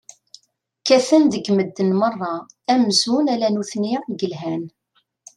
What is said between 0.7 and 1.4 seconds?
Kkaten